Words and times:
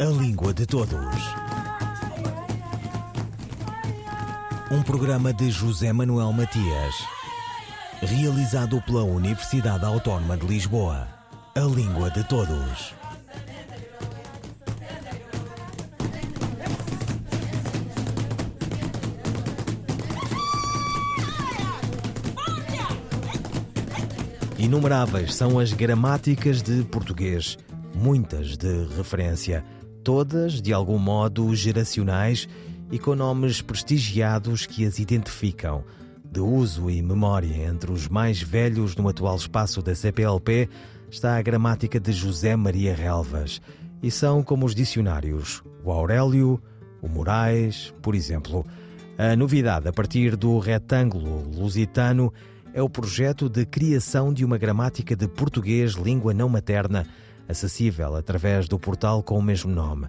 A 0.00 0.04
Língua 0.04 0.54
de 0.54 0.64
Todos. 0.64 0.96
Um 4.70 4.80
programa 4.80 5.32
de 5.32 5.50
José 5.50 5.92
Manuel 5.92 6.32
Matias, 6.32 6.94
realizado 8.00 8.80
pela 8.82 9.02
Universidade 9.02 9.84
Autónoma 9.84 10.36
de 10.36 10.46
Lisboa. 10.46 11.08
A 11.56 11.60
Língua 11.62 12.12
de 12.12 12.22
Todos. 12.28 12.94
Inumeráveis 24.56 25.34
são 25.34 25.58
as 25.58 25.72
gramáticas 25.72 26.62
de 26.62 26.84
português, 26.84 27.58
muitas 27.92 28.56
de 28.56 28.86
referência, 28.96 29.64
todas 30.08 30.62
de 30.62 30.72
algum 30.72 30.96
modo 30.96 31.54
geracionais 31.54 32.48
e 32.90 32.98
com 32.98 33.14
nomes 33.14 33.60
prestigiados 33.60 34.64
que 34.64 34.86
as 34.86 34.98
identificam. 34.98 35.84
De 36.24 36.40
uso 36.40 36.88
e 36.88 37.02
memória 37.02 37.68
entre 37.68 37.92
os 37.92 38.08
mais 38.08 38.40
velhos 38.40 38.96
no 38.96 39.06
atual 39.06 39.36
espaço 39.36 39.82
da 39.82 39.94
CPLP 39.94 40.66
está 41.10 41.36
a 41.36 41.42
gramática 41.42 42.00
de 42.00 42.10
José 42.10 42.56
Maria 42.56 42.94
Relvas. 42.94 43.60
E 44.02 44.10
são 44.10 44.42
como 44.42 44.64
os 44.64 44.74
dicionários, 44.74 45.62
o 45.84 45.92
Aurélio, 45.92 46.58
o 47.02 47.06
Moraes, 47.06 47.92
por 48.00 48.14
exemplo. 48.14 48.64
A 49.18 49.36
novidade 49.36 49.88
a 49.88 49.92
partir 49.92 50.36
do 50.36 50.58
retângulo 50.58 51.50
lusitano 51.54 52.32
é 52.72 52.80
o 52.80 52.88
projeto 52.88 53.46
de 53.46 53.66
criação 53.66 54.32
de 54.32 54.42
uma 54.42 54.56
gramática 54.56 55.14
de 55.14 55.28
português 55.28 55.92
língua 55.92 56.32
não 56.32 56.48
materna, 56.48 57.06
acessível 57.48 58.14
através 58.14 58.68
do 58.68 58.78
portal 58.78 59.22
com 59.22 59.38
o 59.38 59.42
mesmo 59.42 59.72
nome. 59.72 60.06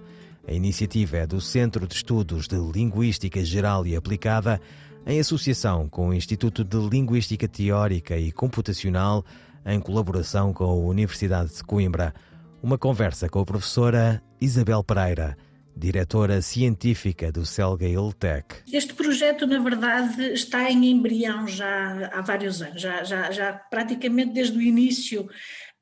A 0.47 0.51
iniciativa 0.51 1.17
é 1.17 1.27
do 1.27 1.39
Centro 1.39 1.87
de 1.87 1.95
Estudos 1.95 2.47
de 2.47 2.57
Linguística 2.57 3.43
Geral 3.43 3.87
e 3.87 3.95
Aplicada, 3.95 4.59
em 5.05 5.19
associação 5.19 5.87
com 5.87 6.09
o 6.09 6.13
Instituto 6.13 6.63
de 6.63 6.77
Linguística 6.77 7.47
Teórica 7.47 8.17
e 8.17 8.31
Computacional, 8.31 9.23
em 9.65 9.79
colaboração 9.79 10.51
com 10.51 10.65
a 10.65 10.73
Universidade 10.73 11.55
de 11.55 11.63
Coimbra. 11.63 12.13
Uma 12.61 12.77
conversa 12.77 13.29
com 13.29 13.39
a 13.39 13.45
professora 13.45 14.21
Isabel 14.41 14.83
Pereira 14.83 15.37
diretora 15.79 16.41
científica 16.41 17.31
do 17.31 17.45
Celgail 17.45 18.11
Tech. 18.11 18.45
Este 18.71 18.93
projeto, 18.93 19.47
na 19.47 19.59
verdade, 19.59 20.33
está 20.33 20.69
em 20.69 20.91
embrião 20.91 21.47
já 21.47 22.09
há 22.13 22.21
vários 22.21 22.61
anos, 22.61 22.81
já, 22.81 23.03
já, 23.03 23.31
já 23.31 23.53
praticamente 23.53 24.33
desde 24.33 24.57
o 24.57 24.61
início 24.61 25.29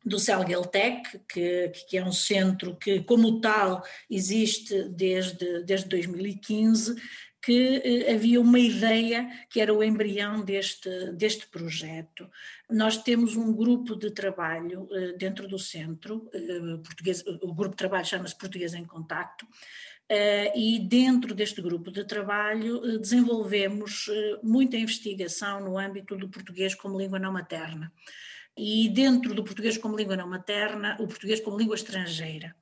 do 0.07 0.19
Celgail 0.19 0.65
Tech, 0.65 1.19
que, 1.27 1.71
que 1.87 1.97
é 1.97 2.03
um 2.03 2.11
centro 2.11 2.75
que, 2.75 3.01
como 3.01 3.41
tal, 3.41 3.83
existe 4.09 4.89
desde, 4.89 5.63
desde 5.63 5.87
2015, 5.89 6.95
que 7.47 7.81
eh, 7.81 8.13
havia 8.13 8.41
uma 8.41 8.59
ideia 8.59 9.25
que 9.49 9.61
era 9.61 9.73
o 9.73 9.81
embrião 9.81 10.43
deste, 10.43 10.89
deste 11.13 11.47
projeto. 11.47 12.29
Nós 12.69 12.97
temos 13.01 13.37
um 13.37 13.53
grupo 13.53 13.95
de 13.95 14.11
trabalho 14.11 14.85
eh, 14.91 15.13
dentro 15.13 15.47
do 15.47 15.57
centro, 15.57 16.29
eh, 16.33 16.77
português, 16.83 17.23
o 17.25 17.53
grupo 17.53 17.69
de 17.69 17.77
trabalho 17.77 18.05
chama-se 18.05 18.37
Português 18.37 18.73
em 18.73 18.83
Contacto, 18.83 19.47
e 20.55 20.79
dentro 20.79 21.35
deste 21.35 21.61
grupo 21.61 21.91
de 21.91 22.05
trabalho 22.05 22.97
desenvolvemos 22.97 24.09
muita 24.41 24.77
investigação 24.77 25.59
no 25.59 25.77
âmbito 25.77 26.15
do 26.15 26.29
português 26.29 26.73
como 26.73 26.97
língua 26.97 27.19
não 27.19 27.33
materna. 27.33 27.91
E 28.57 28.89
dentro 28.89 29.35
do 29.35 29.43
português 29.43 29.77
como 29.77 29.95
língua 29.95 30.17
não 30.17 30.27
materna, 30.27 30.97
o 30.99 31.07
português 31.07 31.39
como 31.39 31.57
língua 31.57 31.75
estrangeira. 31.75 32.55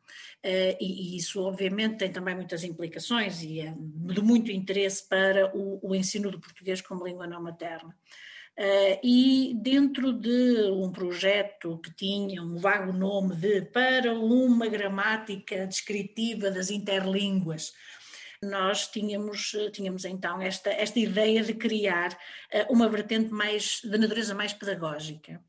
Uh, 0.46 0.78
e, 0.80 1.14
e, 1.14 1.18
isso 1.18 1.42
obviamente 1.42 1.98
tem 1.98 2.12
também 2.12 2.36
muitas 2.36 2.64
implicações 2.64 3.42
e 3.42 3.62
é 3.62 3.74
de 3.76 4.22
muito 4.22 4.52
interesse 4.52 5.08
para 5.08 5.56
o, 5.56 5.80
o 5.82 5.96
ensino 5.96 6.30
do 6.30 6.40
português 6.40 6.82
como 6.82 7.06
língua 7.06 7.26
não 7.26 7.42
materna. 7.42 7.96
Uh, 8.58 9.00
e 9.04 9.54
dentro 9.56 10.14
de 10.14 10.70
um 10.72 10.92
projeto 10.92 11.80
que 11.80 11.94
tinha 11.96 12.44
um 12.44 12.58
vago 12.58 12.94
nome 12.94 13.36
de 13.36 13.64
para 13.64 14.14
uma 14.14 14.68
gramática 14.68 15.66
descritiva 15.66 16.52
das 16.52 16.70
interlínguas, 16.70 17.74
nós 18.44 18.88
tínhamos, 18.88 19.52
tínhamos 19.74 20.06
então 20.06 20.42
esta, 20.42 20.70
esta 20.70 21.00
ideia 21.00 21.42
de 21.42 21.54
criar 21.54 22.12
uh, 22.14 22.72
uma 22.72 22.88
vertente 22.88 23.32
mais 23.32 23.80
de 23.82 23.98
natureza 23.98 24.36
mais 24.36 24.54
pedagógica 24.54 25.42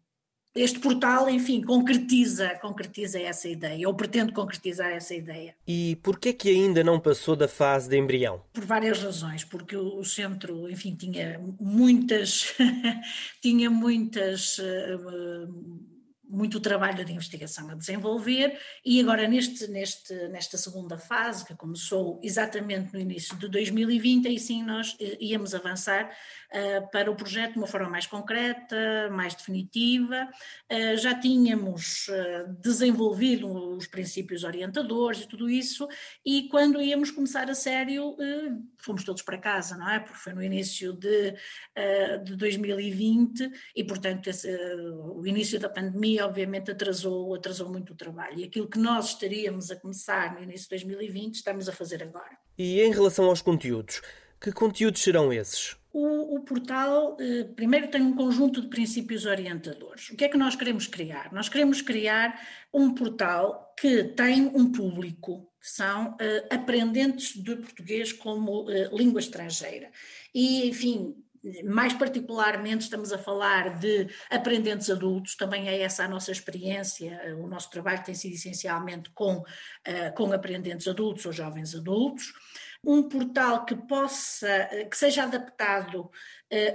este 0.56 0.78
portal, 0.78 1.28
enfim, 1.28 1.62
concretiza, 1.62 2.58
concretiza 2.60 3.20
essa 3.20 3.48
ideia, 3.48 3.86
ou 3.86 3.94
pretende 3.94 4.32
concretizar 4.32 4.90
essa 4.90 5.14
ideia. 5.14 5.54
E 5.66 5.96
por 6.02 6.18
que 6.18 6.32
que 6.32 6.48
ainda 6.48 6.82
não 6.82 6.98
passou 6.98 7.36
da 7.36 7.46
fase 7.46 7.88
de 7.88 7.96
embrião? 7.96 8.42
Por 8.52 8.64
várias 8.64 9.02
razões, 9.02 9.44
porque 9.44 9.76
o, 9.76 10.02
centro, 10.04 10.70
enfim, 10.70 10.94
tinha 10.94 11.40
muitas, 11.60 12.54
tinha 13.42 13.70
muitas 13.70 14.58
uh, 14.58 15.95
muito 16.28 16.60
trabalho 16.60 17.04
de 17.04 17.12
investigação 17.12 17.70
a 17.70 17.74
desenvolver 17.74 18.58
e 18.84 19.00
agora 19.00 19.28
neste, 19.28 19.68
neste, 19.68 20.14
nesta 20.28 20.56
segunda 20.56 20.98
fase, 20.98 21.44
que 21.44 21.54
começou 21.54 22.20
exatamente 22.22 22.92
no 22.92 23.00
início 23.00 23.36
de 23.36 23.48
2020, 23.48 24.28
aí 24.28 24.38
sim 24.38 24.62
nós 24.62 24.96
eh, 25.00 25.16
íamos 25.20 25.54
avançar 25.54 26.10
uh, 26.10 26.90
para 26.90 27.10
o 27.10 27.14
projeto 27.14 27.52
de 27.52 27.58
uma 27.58 27.66
forma 27.66 27.88
mais 27.88 28.06
concreta, 28.06 29.08
mais 29.10 29.34
definitiva. 29.34 30.28
Uh, 30.70 30.96
já 30.96 31.14
tínhamos 31.14 32.08
uh, 32.08 32.52
desenvolvido 32.60 33.76
os 33.76 33.86
princípios 33.86 34.44
orientadores 34.44 35.22
e 35.22 35.28
tudo 35.28 35.48
isso, 35.48 35.88
e 36.24 36.48
quando 36.48 36.80
íamos 36.80 37.10
começar 37.10 37.48
a 37.50 37.54
sério, 37.54 38.16
fomos 38.78 39.04
todos 39.04 39.22
para 39.22 39.38
casa, 39.38 39.76
não 39.76 39.88
é? 39.88 40.00
Porque 40.00 40.18
foi 40.18 40.32
no 40.32 40.42
início 40.42 40.92
de, 40.92 41.34
de 42.24 42.36
2020 42.36 43.50
e, 43.74 43.84
portanto, 43.84 44.28
esse, 44.28 44.48
o 45.14 45.26
início 45.26 45.58
da 45.58 45.68
pandemia 45.68 46.15
obviamente 46.20 46.70
atrasou, 46.70 47.34
atrasou 47.34 47.68
muito 47.68 47.92
o 47.92 47.96
trabalho. 47.96 48.40
E 48.40 48.44
aquilo 48.44 48.68
que 48.68 48.78
nós 48.78 49.08
estaríamos 49.08 49.70
a 49.70 49.76
começar 49.76 50.34
no 50.34 50.42
início 50.42 50.64
de 50.64 50.70
2020, 50.70 51.34
estamos 51.34 51.68
a 51.68 51.72
fazer 51.72 52.02
agora. 52.02 52.36
E 52.58 52.80
em 52.80 52.92
relação 52.92 53.26
aos 53.26 53.42
conteúdos, 53.42 54.02
que 54.40 54.52
conteúdos 54.52 55.02
serão 55.02 55.32
esses? 55.32 55.76
O, 55.92 56.36
o, 56.36 56.40
portal, 56.40 57.16
eh, 57.18 57.44
primeiro, 57.56 57.88
tem 57.88 58.02
um 58.02 58.14
conjunto 58.14 58.60
de 58.60 58.68
princípios 58.68 59.24
orientadores. 59.24 60.10
O 60.10 60.16
que 60.16 60.26
é 60.26 60.28
que 60.28 60.36
nós 60.36 60.54
queremos 60.54 60.86
criar? 60.86 61.32
Nós 61.32 61.48
queremos 61.48 61.80
criar 61.80 62.38
um 62.72 62.94
portal 62.94 63.74
que 63.78 64.04
tem 64.04 64.42
um 64.42 64.70
público, 64.70 65.50
que 65.58 65.70
são 65.70 66.14
eh, 66.20 66.46
aprendentes 66.50 67.34
de 67.42 67.56
português 67.56 68.12
como 68.12 68.70
eh, 68.70 68.90
língua 68.92 69.20
estrangeira. 69.20 69.90
E, 70.34 70.68
enfim, 70.68 71.14
mais 71.64 71.92
particularmente 71.92 72.84
estamos 72.84 73.12
a 73.12 73.18
falar 73.18 73.78
de 73.78 74.08
aprendentes 74.30 74.90
adultos, 74.90 75.36
também 75.36 75.68
é 75.68 75.80
essa 75.80 76.04
a 76.04 76.08
nossa 76.08 76.32
experiência, 76.32 77.36
o 77.38 77.46
nosso 77.46 77.70
trabalho 77.70 78.02
tem 78.04 78.14
sido 78.14 78.34
essencialmente 78.34 79.10
com, 79.10 79.38
uh, 79.38 80.14
com 80.14 80.32
aprendentes 80.32 80.88
adultos 80.88 81.26
ou 81.26 81.32
jovens 81.32 81.74
adultos, 81.74 82.32
um 82.84 83.02
portal 83.02 83.64
que 83.64 83.74
possa, 83.74 84.48
eh, 84.48 84.84
que 84.84 84.96
seja 84.96 85.24
adaptado 85.24 86.02
uh, 86.02 86.10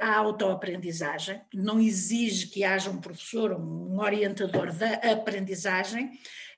à 0.02 0.18
autoaprendizagem, 0.18 1.42
não 1.54 1.80
exige 1.80 2.48
que 2.48 2.66
haja 2.66 2.90
um 2.90 3.00
professor, 3.00 3.54
um 3.54 3.98
orientador 4.00 4.74
da 4.74 4.94
aprendizagem, 5.12 6.12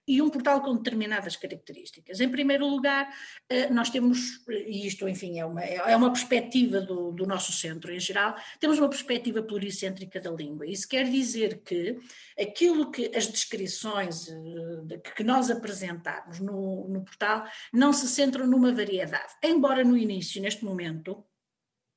e 0.08 0.22
um 0.22 0.30
portal 0.30 0.62
com 0.62 0.76
determinadas 0.76 1.36
características. 1.36 2.20
Em 2.20 2.30
primeiro 2.30 2.68
lugar, 2.68 3.10
eh, 3.50 3.70
nós 3.70 3.90
temos, 3.90 4.44
e 4.50 4.86
isto, 4.86 5.08
enfim, 5.08 5.40
é 5.40 5.46
uma, 5.46 5.62
é 5.62 5.96
uma 5.96 6.12
perspectiva 6.12 6.82
do, 6.82 7.12
do 7.12 7.26
nosso 7.26 7.54
centro 7.54 7.92
em 7.92 8.00
geral, 8.00 8.36
temos 8.60 8.80
uma 8.80 8.90
perspectiva 8.90 9.42
pluricêntrica 9.42 10.20
da 10.20 10.32
língua. 10.32 10.68
Isso 10.68 10.88
quer 10.88 11.10
dizer 11.10 11.62
que 11.64 11.98
aquilo 12.40 12.92
que 12.92 13.12
as 13.16 13.28
descrições 13.28 14.28
eh, 14.28 14.98
que 15.16 15.24
nós 15.24 15.50
apresentamos 15.50 16.40
no, 16.40 16.88
no 16.90 17.04
portal 17.04 17.46
não 17.72 17.94
se 17.94 18.08
centram 18.08 18.46
numa 18.46 18.74
variedade. 18.74 19.34
Embora 19.42 19.84
no 19.84 19.96
início, 19.96 20.42
neste 20.42 20.66
momento, 20.66 21.26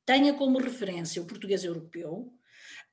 tenha 0.04 0.32
como 0.34 0.58
referência 0.60 1.20
o 1.20 1.26
português 1.26 1.64
europeu, 1.64 2.32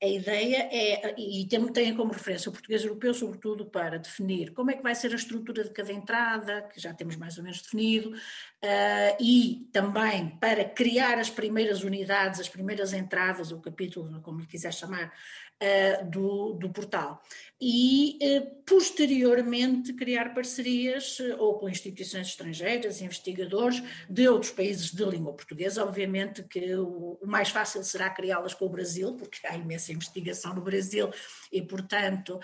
a 0.02 0.08
ideia 0.08 0.70
é, 0.72 1.16
e 1.18 1.46
tem, 1.48 1.66
tem 1.72 1.96
como 1.96 2.12
referência 2.12 2.50
o 2.50 2.52
português 2.52 2.84
europeu, 2.84 3.14
sobretudo 3.14 3.66
para 3.66 3.98
definir 3.98 4.52
como 4.52 4.72
é 4.72 4.76
que 4.76 4.84
vai 4.84 4.94
ser 4.94 5.12
a 5.12 5.16
estrutura 5.16 5.64
de 5.64 5.70
cada 5.72 5.94
entrada, 5.94 6.62
que 6.64 6.80
já 6.80 6.94
temos 6.94 7.16
mais 7.16 7.38
ou 7.38 7.44
menos 7.44 7.62
definido, 7.62 8.12
uh, 8.64 9.18
e 9.20 9.68
também 9.72 10.30
para 10.40 10.64
criar 10.64 11.20
as 11.20 11.30
primeiras 11.30 11.84
unidades, 11.84 12.40
as 12.40 12.50
primeiras 12.50 12.94
entradas, 12.94 13.52
o 13.52 13.60
capítulo, 13.60 14.22
como 14.22 14.40
lhe 14.40 14.48
quiser 14.48 14.74
chamar, 14.74 15.12
uh, 15.62 16.10
do, 16.10 16.54
do 16.54 16.70
portal. 16.70 17.22
E, 17.60 18.18
uh, 18.22 18.64
posteriormente, 18.66 19.94
criar 19.94 20.34
parcerias 20.34 21.18
ou 21.38 21.60
com 21.60 21.70
instituições 21.70 22.28
estrangeiras, 22.28 23.02
investigadores 23.02 23.84
de 24.10 24.28
outros 24.30 24.52
países 24.52 24.92
de 24.92 25.04
língua 25.04 25.34
portuguesa. 25.34 25.84
Obviamente 25.84 26.44
que 26.44 26.74
o, 26.76 27.20
o 27.22 27.28
mais 27.28 27.50
fácil 27.50 27.84
será 27.84 28.10
criá-las 28.10 28.54
com 28.54 28.66
o 28.66 28.70
Brasil, 28.70 29.14
porque 29.16 29.46
há 29.46 29.58
imensa 29.58 29.92
investigação 29.92 30.54
no 30.54 30.62
Brasil 30.62 31.10
e, 31.52 31.62
portanto, 31.62 32.40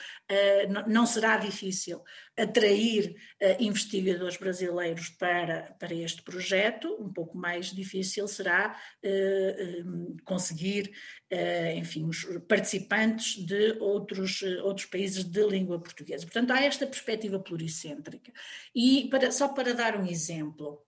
não 0.88 1.06
será 1.06 1.38
difícil 1.38 2.02
atrair 2.42 3.16
uh, 3.42 3.64
investigadores 3.64 4.38
brasileiros 4.38 5.10
para, 5.10 5.76
para 5.80 5.94
este 5.94 6.22
projeto, 6.22 6.96
um 7.00 7.12
pouco 7.12 7.38
mais 7.38 7.68
difícil 7.68 8.28
será 8.28 8.80
uh, 9.04 10.18
conseguir, 10.24 10.92
uh, 11.32 11.78
enfim, 11.78 12.06
os 12.06 12.26
participantes 12.48 13.44
de 13.46 13.78
outros, 13.80 14.42
outros 14.64 14.86
países 14.86 15.24
de 15.24 15.46
língua 15.46 15.80
portuguesa. 15.80 16.26
Portanto, 16.26 16.52
há 16.52 16.62
esta 16.62 16.88
perspectiva 16.88 17.40
pluricêntrica. 17.40 18.32
E 18.74 19.08
para, 19.10 19.32
só 19.32 19.50
para 19.50 19.74
dar 19.74 20.00
um 20.00 20.06
exemplo, 20.06 20.84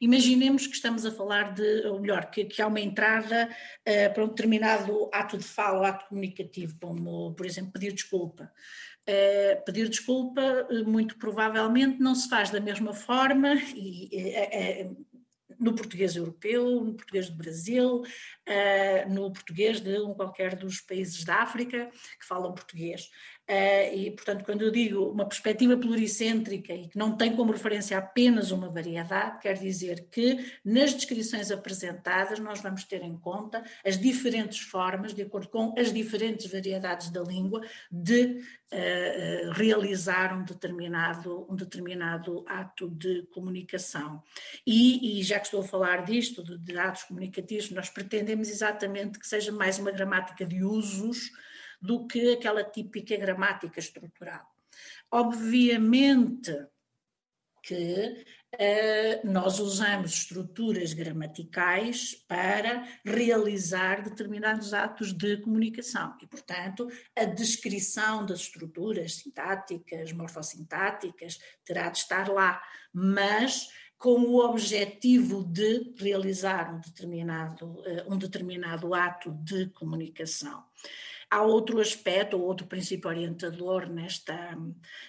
Imaginemos 0.00 0.66
que 0.66 0.74
estamos 0.74 1.04
a 1.06 1.12
falar 1.12 1.54
de, 1.54 1.86
ou 1.86 2.00
melhor, 2.00 2.30
que, 2.30 2.44
que 2.44 2.60
há 2.60 2.66
uma 2.66 2.80
entrada 2.80 3.48
uh, 3.48 4.14
para 4.14 4.24
um 4.24 4.28
determinado 4.28 5.08
ato 5.12 5.38
de 5.38 5.44
fala, 5.44 5.88
ato 5.88 6.08
comunicativo, 6.08 6.76
como, 6.80 7.34
por 7.34 7.46
exemplo, 7.46 7.72
pedir 7.72 7.92
desculpa. 7.92 8.52
Uh, 9.08 9.64
pedir 9.64 9.88
desculpa, 9.88 10.40
uh, 10.70 10.88
muito 10.88 11.18
provavelmente, 11.18 11.98
não 11.98 12.14
se 12.14 12.28
faz 12.28 12.50
da 12.50 12.60
mesma 12.60 12.92
forma, 12.92 13.54
e, 13.74 14.88
no 15.58 15.74
português 15.74 16.16
europeu, 16.16 16.84
no 16.84 16.94
português 16.94 17.28
do 17.28 17.36
Brasil, 17.36 18.02
no 19.08 19.32
português 19.32 19.80
de 19.80 19.96
um 20.00 20.12
qualquer 20.12 20.56
dos 20.56 20.80
países 20.80 21.24
da 21.24 21.36
África 21.36 21.88
que 22.18 22.26
falam 22.26 22.52
português. 22.52 23.08
Uh, 23.52 23.94
e, 23.94 24.10
portanto, 24.12 24.44
quando 24.46 24.62
eu 24.62 24.70
digo 24.70 25.10
uma 25.10 25.26
perspectiva 25.28 25.76
pluricêntrica 25.76 26.72
e 26.72 26.88
que 26.88 26.96
não 26.96 27.14
tem 27.14 27.36
como 27.36 27.52
referência 27.52 27.98
apenas 27.98 28.50
uma 28.50 28.70
variedade, 28.70 29.40
quer 29.40 29.58
dizer 29.58 30.06
que 30.10 30.38
nas 30.64 30.94
descrições 30.94 31.50
apresentadas 31.50 32.38
nós 32.38 32.62
vamos 32.62 32.84
ter 32.84 33.02
em 33.02 33.14
conta 33.14 33.62
as 33.84 33.98
diferentes 33.98 34.60
formas, 34.60 35.12
de 35.12 35.20
acordo 35.20 35.48
com 35.48 35.74
as 35.76 35.92
diferentes 35.92 36.50
variedades 36.50 37.10
da 37.10 37.20
língua, 37.20 37.60
de 37.90 38.40
uh, 38.72 39.50
realizar 39.52 40.34
um 40.34 40.44
determinado, 40.44 41.46
um 41.46 41.54
determinado 41.54 42.46
ato 42.48 42.88
de 42.88 43.24
comunicação. 43.34 44.22
E, 44.66 45.20
e 45.20 45.22
já 45.22 45.38
que 45.38 45.44
estou 45.44 45.60
a 45.60 45.68
falar 45.68 46.06
disto, 46.06 46.42
de, 46.42 46.56
de 46.56 46.78
atos 46.78 47.02
comunicativos, 47.02 47.70
nós 47.70 47.90
pretendemos 47.90 48.48
exatamente 48.48 49.18
que 49.18 49.26
seja 49.26 49.52
mais 49.52 49.78
uma 49.78 49.90
gramática 49.90 50.46
de 50.46 50.64
usos 50.64 51.30
do 51.82 52.06
que 52.06 52.32
aquela 52.32 52.62
típica 52.62 53.16
gramática 53.16 53.80
estrutural. 53.80 54.46
Obviamente 55.10 56.52
que 57.62 58.24
uh, 58.54 59.30
nós 59.30 59.60
usamos 59.60 60.12
estruturas 60.12 60.92
gramaticais 60.92 62.14
para 62.26 62.84
realizar 63.04 64.02
determinados 64.02 64.74
atos 64.74 65.12
de 65.12 65.36
comunicação 65.38 66.16
e, 66.20 66.26
portanto, 66.26 66.88
a 67.16 67.24
descrição 67.24 68.26
das 68.26 68.40
estruturas 68.40 69.16
sintáticas, 69.16 70.12
morfossintáticas, 70.12 71.38
terá 71.64 71.88
de 71.88 71.98
estar 71.98 72.28
lá, 72.28 72.60
mas 72.92 73.68
com 73.96 74.20
o 74.22 74.44
objetivo 74.44 75.44
de 75.44 75.94
realizar 75.96 76.74
um 76.74 76.80
determinado, 76.80 77.66
uh, 77.66 78.12
um 78.12 78.18
determinado 78.18 78.92
ato 78.92 79.30
de 79.44 79.66
comunicação. 79.70 80.64
Há 81.32 81.40
outro 81.40 81.80
aspecto, 81.80 82.36
ou 82.36 82.42
outro 82.42 82.66
princípio 82.66 83.08
orientador 83.08 83.88
nesta, 83.88 84.54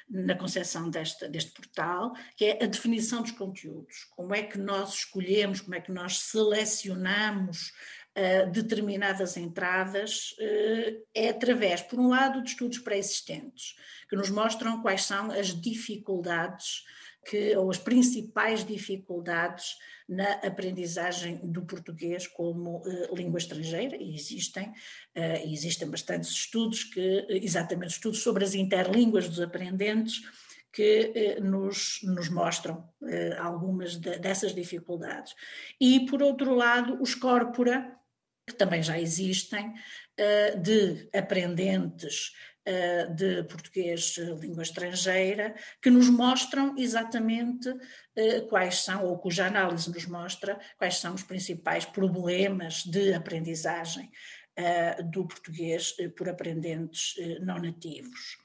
na 0.09 0.33
concepção 0.35 0.89
deste, 0.89 1.27
deste 1.27 1.51
portal, 1.51 2.13
que 2.37 2.45
é 2.45 2.63
a 2.63 2.65
definição 2.65 3.21
dos 3.21 3.31
conteúdos. 3.31 4.05
Como 4.15 4.33
é 4.33 4.41
que 4.41 4.57
nós 4.57 4.93
escolhemos, 4.93 5.59
como 5.59 5.75
é 5.75 5.81
que 5.81 5.91
nós 5.91 6.19
selecionamos 6.19 7.73
uh, 8.15 8.49
determinadas 8.49 9.35
entradas, 9.35 10.31
uh, 10.39 11.05
é 11.13 11.27
através, 11.27 11.81
por 11.81 11.99
um 11.99 12.07
lado, 12.07 12.41
de 12.41 12.51
estudos 12.51 12.77
pré-existentes, 12.77 13.75
que 14.07 14.15
nos 14.15 14.29
mostram 14.29 14.81
quais 14.81 15.03
são 15.03 15.29
as 15.29 15.47
dificuldades 15.47 16.85
que, 17.25 17.55
ou 17.55 17.69
as 17.69 17.77
principais 17.77 18.65
dificuldades 18.65 19.77
na 20.07 20.33
aprendizagem 20.33 21.37
do 21.43 21.63
português 21.63 22.27
como 22.27 22.77
uh, 22.77 23.15
língua 23.15 23.39
estrangeira, 23.39 23.95
e 23.95 24.15
existem, 24.15 24.69
uh, 24.69 25.51
existem 25.51 25.89
bastantes 25.89 26.29
estudos 26.29 26.83
que, 26.83 27.25
exatamente 27.29 27.91
estudos 27.91 28.19
sobre 28.19 28.43
as 28.43 28.53
interlínguas 28.53 29.29
dos 29.29 29.39
aprendentes, 29.39 30.21
que 30.71 31.37
uh, 31.39 31.43
nos, 31.43 31.99
nos 32.03 32.29
mostram 32.29 32.87
algumas 33.39 33.95
de, 33.97 34.17
dessas 34.19 34.53
dificuldades. 34.53 35.33
E, 35.79 36.05
por 36.05 36.21
outro 36.21 36.53
lado, 36.53 37.01
os 37.01 37.15
corpora, 37.15 37.95
que 38.47 38.55
também 38.55 38.83
já 38.83 38.99
existem, 38.99 39.73
de 40.61 41.09
aprendentes 41.13 42.31
eh, 42.65 43.07
de 43.07 43.43
português 43.43 44.15
eh, 44.17 44.23
língua 44.39 44.63
estrangeira, 44.63 45.53
que 45.81 45.89
nos 45.89 46.07
mostram 46.07 46.73
exatamente 46.77 47.67
eh, 48.15 48.39
quais 48.47 48.85
são, 48.85 49.03
ou 49.03 49.19
cuja 49.19 49.47
análise 49.47 49.91
nos 49.91 50.05
mostra 50.05 50.57
quais 50.77 50.97
são 50.97 51.13
os 51.13 51.23
principais 51.23 51.83
problemas 51.83 52.83
de 52.83 53.13
aprendizagem 53.13 54.09
do 55.11 55.27
português 55.27 55.95
por 56.15 56.29
aprendentes 56.29 57.15
não 57.41 57.57
nativos. 57.57 58.37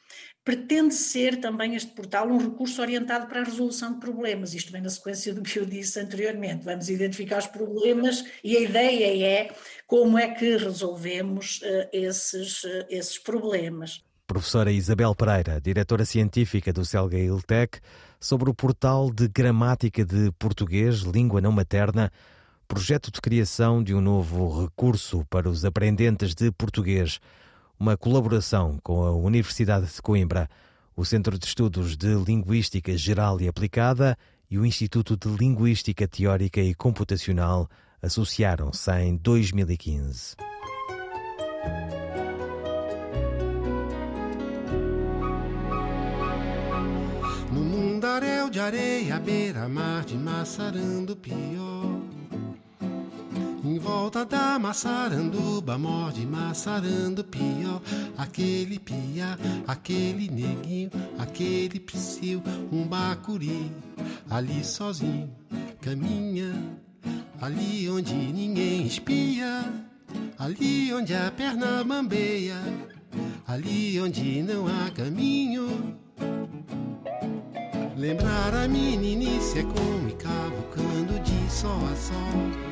Pretende 0.49 0.95
ser 0.95 1.43
também 1.43 1.75
este 1.75 1.91
portal 1.91 2.27
um 2.27 2.39
recurso 2.39 2.81
orientado 2.81 3.27
para 3.27 3.43
a 3.43 3.45
resolução 3.45 3.93
de 3.93 4.01
problemas. 4.01 4.55
Isto 4.55 4.73
vem 4.73 4.81
na 4.81 4.89
sequência 4.89 5.35
do 5.35 5.43
que 5.43 5.59
eu 5.59 5.67
disse 5.67 6.01
anteriormente. 6.01 6.65
Vamos 6.65 6.89
identificar 6.89 7.37
os 7.37 7.47
problemas 7.47 8.25
e 8.43 8.57
a 8.57 8.61
ideia 8.61 9.27
é 9.27 9.55
como 9.87 10.17
é 10.17 10.27
que 10.31 10.57
resolvemos 10.57 11.61
esses, 11.93 12.63
esses 12.89 13.19
problemas. 13.19 14.03
Professora 14.27 14.73
Isabel 14.73 15.15
Pereira, 15.15 15.61
diretora 15.61 16.07
científica 16.07 16.73
do 16.73 16.83
Celga 16.83 17.19
Iltec, 17.19 17.79
sobre 18.19 18.49
o 18.49 18.55
portal 18.55 19.13
de 19.13 19.29
gramática 19.29 20.03
de 20.03 20.33
português, 20.39 21.01
língua 21.01 21.43
não 21.43 21.53
materna, 21.53 22.11
projeto 22.67 23.13
de 23.13 23.21
criação 23.21 23.83
de 23.83 23.95
um 23.95 24.01
novo 24.01 24.63
recurso 24.63 25.27
para 25.29 25.47
os 25.47 25.67
aprendentes 25.67 26.35
de 26.35 26.51
português, 26.51 27.21
uma 27.79 27.97
colaboração 27.97 28.79
com 28.83 29.05
a 29.05 29.13
Universidade 29.13 29.87
de 29.87 30.03
Coimbra, 30.03 30.49
o 30.97 31.05
Centro 31.05 31.39
de 31.39 31.47
Estudos 31.47 31.97
de 31.97 32.13
Linguística 32.15 32.97
Geral 32.97 33.41
e 33.41 33.47
Aplicada 33.47 34.19
e 34.51 34.59
o 34.59 34.67
Instituto 34.67 35.17
de 35.17 35.29
Linguística 35.29 36.09
Teórica 36.09 36.61
e 36.61 36.75
Computacional 36.75 37.69
associaram-se 38.03 38.91
em 39.01 39.17
2015. 39.17 40.37
Mundaréu 47.53 48.51
de 48.51 48.61
areia, 48.61 49.21
beira-mar 49.21 50.05
de 50.05 50.17
maçarando 50.17 51.17
pior. 51.17 52.18
Em 53.65 53.79
volta 53.79 54.25
da 54.25 54.59
maçaranduba, 54.59 55.77
morde 55.77 56.25
maçarando 56.25 57.25
pior. 57.25 57.83
Aquele 58.17 58.79
pia, 58.79 59.39
aquele 59.67 60.31
neguinho, 60.31 60.91
aquele 61.19 61.81
psil, 61.81 62.43
um 62.73 62.87
bacuri. 62.87 63.71
Ali 64.31 64.65
sozinho, 64.65 65.31
caminha, 65.81 66.53
ali 67.41 67.91
onde 67.91 68.15
ninguém 68.15 68.87
espia. 68.87 69.65
Ali 70.39 70.93
onde 70.95 71.15
a 71.15 71.31
perna 71.33 71.83
bambeia, 71.83 72.57
ali 73.47 74.01
onde 74.01 74.41
não 74.43 74.67
há 74.69 74.91
caminho. 74.91 75.97
Lembrar 77.97 78.55
a 78.55 78.69
meninice 78.69 79.59
é 79.59 79.63
como 79.65 80.09
ir 80.09 80.17
cavucando 80.17 81.19
de 81.21 81.51
sol 81.51 81.81
a 81.93 81.97
sol. 81.97 82.68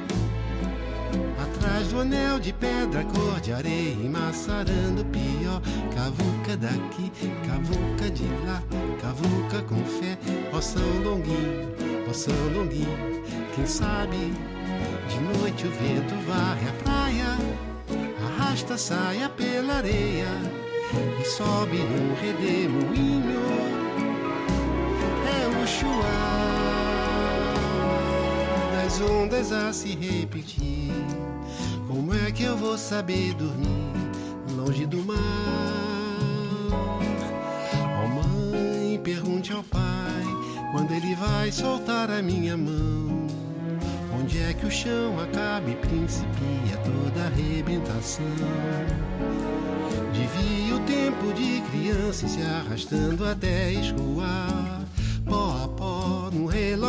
Atrás 1.42 1.88
do 1.88 2.00
anel 2.00 2.38
de 2.38 2.52
pedra, 2.52 3.04
cor 3.04 3.40
de 3.40 3.52
areia, 3.52 4.10
maçarando 4.10 5.04
pior. 5.06 5.60
Cavuca 5.94 6.56
daqui, 6.56 7.10
cavuca 7.46 8.10
de 8.10 8.24
lá, 8.46 8.62
cavuca 9.00 9.62
com 9.62 9.76
fé. 9.84 10.18
Ó 10.52 10.60
São 10.60 11.02
Longuinho, 11.02 11.74
ó 12.08 12.12
São 12.12 12.34
Longuinho, 12.54 13.22
quem 13.54 13.66
sabe 13.66 14.32
de 15.08 15.38
noite 15.38 15.66
o 15.66 15.70
vento 15.70 16.14
varre 16.26 16.68
a 16.68 16.72
praia, 16.82 17.36
arrasta 18.26 18.74
a 18.74 18.78
saia 18.78 19.28
pela 19.28 19.74
areia 19.74 20.26
e 21.20 21.24
sobe 21.24 21.78
num 21.78 22.14
redemoinho 22.20 23.75
das 28.96 29.00
ondas 29.00 29.52
a 29.52 29.72
se 29.72 29.94
repetir. 29.94 30.92
Como 31.86 32.14
é 32.14 32.32
que 32.32 32.44
eu 32.44 32.56
vou 32.56 32.78
saber 32.78 33.34
dormir 33.34 33.92
longe 34.56 34.86
do 34.86 35.04
mar? 35.04 35.16
Oh 38.02 38.08
mãe, 38.08 38.98
pergunte 39.02 39.52
ao 39.52 39.62
pai 39.62 40.24
quando 40.72 40.92
ele 40.92 41.14
vai 41.14 41.52
soltar 41.52 42.10
a 42.10 42.22
minha 42.22 42.56
mão. 42.56 43.26
Onde 44.18 44.38
é 44.42 44.54
que 44.54 44.66
o 44.66 44.70
chão 44.70 45.20
acaba 45.20 45.68
e 45.70 45.76
principia 45.76 46.76
toda 46.84 47.26
arrebentação? 47.26 48.24
Devia 50.12 50.74
o 50.74 50.80
tempo 50.80 51.32
de 51.34 51.60
criança 51.70 52.26
se 52.26 52.40
arrastando 52.42 53.26
até 53.26 53.72
escoar. 53.72 54.65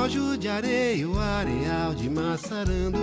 Relógio 0.08 0.38
de 0.38 0.48
areia, 0.48 1.10
o 1.10 1.20
areal 1.20 1.94
de 1.94 2.10
maçarando 2.10 2.98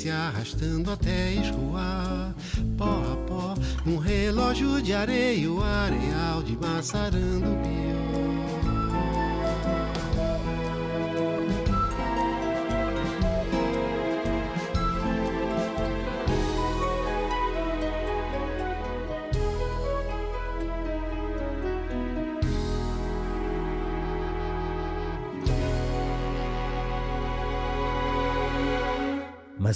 se 0.00 0.08
arrastando 0.08 0.90
até 0.90 1.34
escoar. 1.34 2.34
Pó 2.78 2.84
a 2.84 3.16
pó, 3.28 3.54
um 3.86 3.98
relógio 3.98 4.80
de 4.80 4.94
areia, 4.94 5.50
o 5.50 5.62
areal 5.62 6.42
de 6.42 6.56
maçarando 6.56 7.58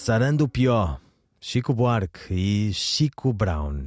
Massarando 0.04 0.46
Pió, 0.46 0.98
Chico 1.40 1.72
Buarque 1.72 2.34
e 2.34 2.74
Chico 2.74 3.32
Brown. 3.32 3.86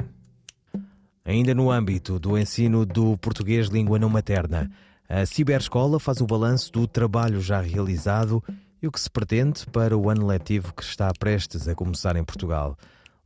Ainda 1.24 1.54
no 1.54 1.70
âmbito 1.70 2.18
do 2.18 2.36
ensino 2.36 2.88
do 2.88 3.16
português 3.20 3.68
língua 3.68 4.00
não 4.00 4.10
materna, 4.10 4.68
a 5.08 5.28
Ciberescola 5.28 6.00
faz 6.00 6.20
o 6.20 6.26
balanço 6.26 6.72
do 6.72 6.88
trabalho 6.88 7.40
já 7.40 7.62
realizado 7.62 8.44
e 8.82 8.88
o 8.88 8.92
que 8.92 9.00
se 9.00 9.12
pretende 9.12 9.64
para 9.68 9.96
o 9.96 10.10
ano 10.10 10.26
letivo 10.26 10.74
que 10.74 10.82
está 10.82 11.14
prestes 11.20 11.68
a 11.68 11.76
começar 11.76 12.16
em 12.16 12.24
Portugal. 12.24 12.76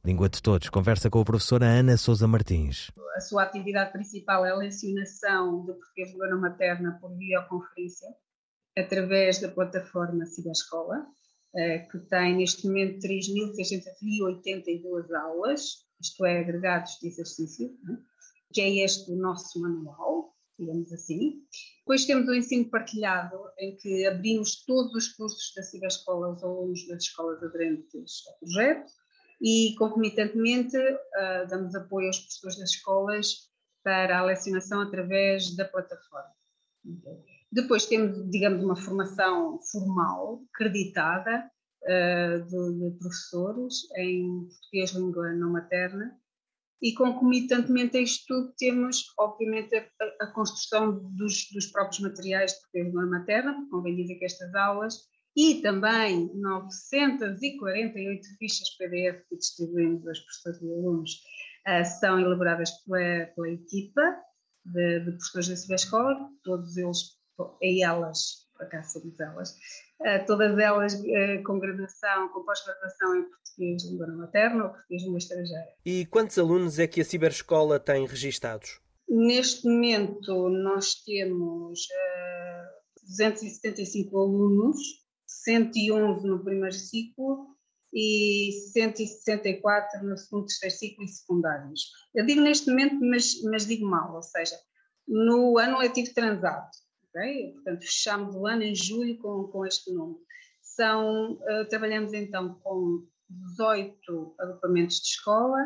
Língua 0.03 0.27
de 0.27 0.41
Todos 0.41 0.67
conversa 0.67 1.09
com 1.09 1.21
a 1.21 1.23
professora 1.23 1.67
Ana 1.67 1.95
Souza 1.95 2.27
Martins. 2.27 2.91
A 3.15 3.21
sua 3.21 3.43
atividade 3.43 3.93
principal 3.93 4.45
é 4.45 4.51
a 4.51 4.55
lecionação 4.57 5.61
de 5.61 5.71
português 5.71 6.11
língua 6.11 6.27
não 6.27 6.41
materna 6.41 6.97
por 6.99 7.17
videoconferência 7.17 8.09
através 8.77 9.39
da 9.39 9.47
plataforma 9.47 10.25
Ciberescola. 10.25 11.05
Eh, 11.53 11.79
que 11.79 11.99
tem 11.99 12.37
neste 12.37 12.65
momento 12.65 13.05
3.682 13.05 15.13
aulas, 15.13 15.85
isto 15.99 16.25
é, 16.25 16.39
agregados 16.39 16.97
de 17.01 17.09
exercício, 17.09 17.77
né? 17.83 17.97
que 18.53 18.61
é 18.61 18.85
este 18.85 19.11
o 19.11 19.17
nosso 19.17 19.59
manual, 19.59 20.33
digamos 20.57 20.93
assim. 20.93 21.43
Depois 21.79 22.05
temos 22.05 22.29
o 22.29 22.33
ensino 22.33 22.69
partilhado, 22.69 23.37
em 23.59 23.75
que 23.75 24.05
abrimos 24.05 24.63
todos 24.65 24.95
os 24.95 25.09
cursos 25.09 25.51
da 25.53 25.63
Ciberescola 25.63 26.27
aos 26.27 26.41
alunos 26.41 26.87
das 26.87 27.03
escolas 27.03 27.43
aderentes 27.43 28.25
ao 28.27 28.39
projeto 28.39 28.93
e, 29.41 29.75
concomitantemente, 29.77 30.77
uh, 30.77 31.47
damos 31.49 31.75
apoio 31.75 32.07
aos 32.07 32.19
professores 32.19 32.59
das 32.59 32.69
escolas 32.69 33.49
para 33.83 34.19
a 34.19 34.23
lecionação 34.23 34.79
através 34.81 35.53
da 35.55 35.65
plataforma. 35.65 36.31
Depois 37.51 37.85
temos, 37.85 38.29
digamos, 38.29 38.63
uma 38.63 38.77
formação 38.77 39.59
formal, 39.71 40.41
creditada, 40.53 41.51
uh, 41.83 42.45
de, 42.45 42.91
de, 42.91 42.97
professores 42.97 43.75
em 43.97 44.47
português 44.47 44.91
língua 44.91 45.33
não 45.33 45.51
materna. 45.51 46.17
E 46.81 46.93
concomitantemente 46.93 47.97
a 47.97 48.01
isto 48.01 48.25
tudo 48.27 48.53
temos, 48.57 49.13
obviamente, 49.19 49.75
a, 49.75 49.85
a 50.21 50.27
construção 50.27 50.97
dos, 51.15 51.47
dos, 51.51 51.67
próprios 51.67 51.99
materiais 51.99 52.53
de 52.53 52.61
português 52.61 52.87
língua 52.87 53.05
materna, 53.05 53.67
convém 53.69 53.97
dizer 53.97 54.15
que 54.15 54.25
estas 54.25 54.55
aulas, 54.55 54.95
e 55.35 55.61
também 55.61 56.31
948 56.33 58.27
fichas 58.39 58.77
PDF 58.77 59.27
que 59.29 59.37
distribuímos 59.37 60.07
aos 60.07 60.19
professores 60.19 60.61
e 60.61 60.73
alunos, 60.73 61.11
uh, 61.67 61.85
são 61.99 62.19
elaboradas 62.19 62.71
pela, 62.85 63.27
pela 63.35 63.49
equipa 63.49 64.01
de, 64.65 65.01
de 65.01 65.11
professores 65.11 65.67
da 65.67 65.75
escola, 65.75 66.29
todos 66.43 66.77
eles 66.77 67.20
e 67.61 67.83
elas, 67.83 68.47
por 68.55 68.65
acaso 68.65 68.99
somos 68.99 69.19
elas, 69.19 69.51
uh, 70.01 70.25
todas 70.25 70.57
elas 70.57 70.93
uh, 70.93 71.43
com 71.45 71.59
graduação, 71.59 72.29
com 72.29 72.43
pós-graduação 72.43 73.15
em 73.15 73.23
português 73.23 73.83
língua 73.85 74.07
materna 74.07 74.63
ou 74.65 74.69
português 74.71 75.03
língua 75.03 75.17
estrangeira. 75.17 75.67
E 75.85 76.05
quantos 76.05 76.37
alunos 76.37 76.79
é 76.79 76.87
que 76.87 77.01
a 77.01 77.05
Ciberescola 77.05 77.79
tem 77.79 78.05
registados? 78.05 78.79
Neste 79.07 79.67
momento 79.67 80.49
nós 80.49 80.95
temos 81.03 81.81
uh, 81.81 81.93
eh, 81.93 82.69
275 83.07 84.17
alunos, 84.17 84.77
111 85.27 86.27
no 86.27 86.43
primeiro 86.43 86.73
ciclo 86.75 87.47
e 87.93 88.51
164 88.71 90.03
no 90.03 90.17
segundo, 90.17 90.45
terceiro 90.45 90.75
ciclo 90.75 91.03
e 91.03 91.07
secundários. 91.09 91.91
Eu 92.15 92.25
digo 92.25 92.41
neste 92.41 92.69
momento, 92.69 92.95
mas, 93.01 93.41
mas 93.43 93.65
digo 93.65 93.85
mal, 93.85 94.15
ou 94.15 94.23
seja, 94.23 94.57
no 95.07 95.57
ano 95.57 95.79
letivo 95.79 96.13
transado, 96.13 96.69
Okay? 97.11 97.53
Portanto, 97.53 97.81
fechamos 97.81 98.35
o 98.35 98.47
ano 98.47 98.63
em 98.63 98.75
julho 98.75 99.17
com, 99.19 99.43
com 99.51 99.65
este 99.65 99.91
número. 99.91 100.19
São, 100.61 101.33
uh, 101.33 101.67
trabalhamos 101.69 102.13
então 102.13 102.55
com 102.63 103.05
18 103.29 104.35
agrupamentos 104.39 104.97
de 104.97 105.07
escola, 105.07 105.59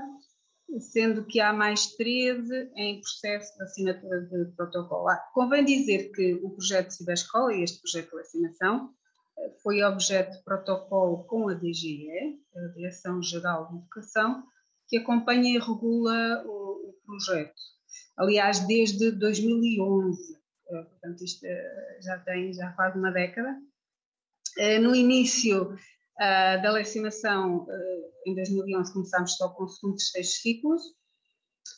sendo 0.79 1.25
que 1.25 1.39
há 1.39 1.53
mais 1.53 1.87
13 1.95 2.71
em 2.75 2.99
processo 2.99 3.55
de 3.55 3.63
assinatura 3.63 4.21
de 4.21 4.45
protocolo. 4.55 5.07
Ah, 5.09 5.23
convém 5.33 5.63
dizer 5.63 6.11
que 6.11 6.33
o 6.35 6.49
projeto 6.49 6.91
Ciberescola 6.91 7.53
e 7.53 7.63
este 7.63 7.79
projeto 7.81 8.09
de 8.09 8.15
vacinação 8.15 8.89
eh, 9.37 9.53
foi 9.61 9.83
objeto 9.83 10.37
de 10.37 10.43
protocolo 10.43 11.23
com 11.25 11.49
a 11.49 11.53
DGE, 11.53 12.39
a 12.55 12.67
Direção-Geral 12.73 13.69
de 13.69 13.77
Educação, 13.77 14.43
que 14.87 14.97
acompanha 14.97 15.55
e 15.55 15.59
regula 15.59 16.43
o, 16.45 16.89
o 16.89 16.95
projeto. 17.05 17.61
Aliás, 18.17 18.59
desde 18.61 19.11
2011 19.11 20.33
eh, 20.33 20.34
portanto 20.67 21.23
isto 21.23 21.45
eh, 21.45 21.99
já 22.01 22.17
tem 22.19 22.53
já 22.53 22.75
uma 22.95 23.11
década. 23.11 23.55
Eh, 24.57 24.79
no 24.79 24.95
início 24.95 25.75
da 26.17 26.71
lecionação, 26.71 27.67
em 28.25 28.33
2011, 28.35 28.93
começámos 28.93 29.35
só 29.35 29.49
com 29.49 29.65
o 29.65 29.67
segundo 29.67 29.95
e 29.95 29.97
terceiro 29.97 30.27
ciclos, 30.27 30.81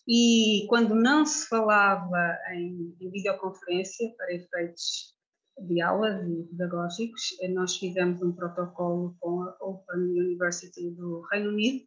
e 0.07 0.67
quando 0.69 0.93
não 0.93 1.25
se 1.25 1.47
falava 1.47 2.37
em, 2.51 2.95
em 3.01 3.09
videoconferência 3.09 4.13
para 4.15 4.35
efeitos 4.35 5.15
de 5.57 5.81
aulas 5.81 6.23
e 6.29 6.43
pedagógicos, 6.49 7.35
nós 7.49 7.77
fizemos 7.77 8.21
um 8.21 8.31
protocolo 8.31 9.17
com 9.19 9.41
a 9.41 9.57
Open 9.59 10.01
University 10.01 10.91
do 10.91 11.21
Reino 11.31 11.49
Unido. 11.49 11.83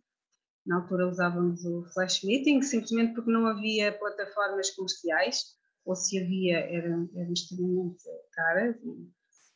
Na 0.66 0.80
altura 0.80 1.08
usávamos 1.08 1.64
o 1.64 1.84
Flash 1.94 2.24
Meeting, 2.24 2.62
simplesmente 2.62 3.14
porque 3.14 3.30
não 3.30 3.46
havia 3.46 3.96
plataformas 3.96 4.70
comerciais 4.70 5.59
ou 5.84 5.94
se 5.94 6.18
havia, 6.18 6.58
eram, 6.58 7.08
eram 7.14 7.32
extremamente 7.32 8.04
caras 8.32 8.76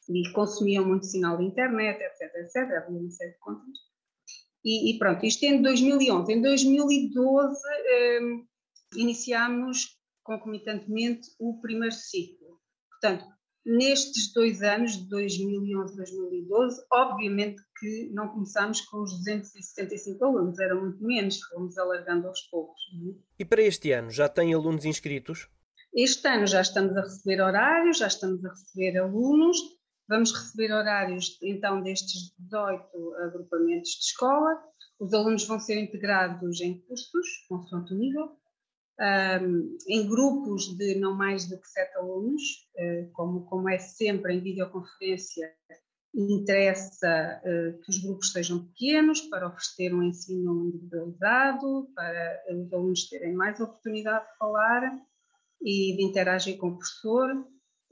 e, 0.08 0.20
e, 0.20 0.32
consumiam 0.32 0.86
muito 0.86 1.06
sinal 1.06 1.36
de 1.36 1.44
internet, 1.44 2.00
etc, 2.02 2.34
etc, 2.36 2.56
havia 2.56 3.00
uma 3.00 3.10
série 3.10 3.32
de 3.32 3.38
contas. 3.38 3.78
E, 4.64 4.94
e 4.94 4.98
pronto, 4.98 5.24
isto 5.24 5.42
em 5.44 5.60
2011. 5.60 6.32
Em 6.32 6.40
2012 6.40 7.60
um, 8.22 8.46
iniciámos 8.96 9.98
concomitantemente 10.22 11.28
o 11.38 11.60
primeiro 11.60 11.94
ciclo. 11.94 12.58
Portanto, 12.90 13.26
nestes 13.64 14.32
dois 14.32 14.62
anos, 14.62 14.96
de 14.96 15.08
2011 15.08 15.92
e 15.92 15.96
2012, 15.96 16.86
obviamente 16.90 17.62
que 17.78 18.10
não 18.12 18.28
começámos 18.28 18.80
com 18.82 19.02
os 19.02 19.12
275 19.18 20.24
alunos, 20.24 20.58
eram 20.58 20.80
muito 20.80 21.04
menos, 21.04 21.40
fomos 21.42 21.76
alargando 21.76 22.28
aos 22.28 22.40
poucos. 22.42 22.80
É? 23.10 23.42
E 23.42 23.44
para 23.44 23.62
este 23.62 23.92
ano, 23.92 24.10
já 24.10 24.28
tem 24.28 24.54
alunos 24.54 24.84
inscritos? 24.84 25.48
Este 25.96 26.26
ano 26.26 26.44
já 26.44 26.60
estamos 26.60 26.96
a 26.96 27.02
receber 27.02 27.40
horários, 27.40 27.98
já 27.98 28.08
estamos 28.08 28.44
a 28.44 28.48
receber 28.48 28.98
alunos, 28.98 29.56
vamos 30.08 30.32
receber 30.32 30.72
horários 30.72 31.38
então 31.40 31.80
destes 31.82 32.34
18 32.36 33.14
agrupamentos 33.22 33.90
de 33.90 34.04
escola. 34.06 34.60
Os 34.98 35.14
alunos 35.14 35.46
vão 35.46 35.60
ser 35.60 35.78
integrados 35.78 36.60
em 36.60 36.80
cursos, 36.80 37.46
consoante 37.48 37.94
o 37.94 37.96
nível, 37.96 38.36
em 39.88 40.08
grupos 40.08 40.76
de 40.76 40.96
não 40.96 41.14
mais 41.14 41.48
do 41.48 41.60
que 41.60 41.68
sete 41.68 41.96
alunos, 41.96 42.42
uh, 42.76 43.12
como, 43.12 43.44
como 43.46 43.68
é 43.68 43.78
sempre 43.78 44.34
em 44.34 44.40
videoconferência, 44.40 45.52
interessa 46.12 47.40
uh, 47.40 47.80
que 47.82 47.90
os 47.90 47.98
grupos 47.98 48.32
sejam 48.32 48.66
pequenos 48.66 49.20
para 49.20 49.46
oferecer 49.46 49.94
um 49.94 50.02
ensino 50.02 50.66
individualizado, 50.66 51.88
para 51.94 52.40
os 52.52 52.72
alunos 52.72 53.08
terem 53.08 53.34
mais 53.34 53.60
oportunidade 53.60 54.24
de 54.24 54.38
falar 54.38 54.92
e 55.64 55.96
de 55.96 56.04
interagir 56.04 56.58
com 56.58 56.68
o 56.68 56.76
professor 56.76 57.30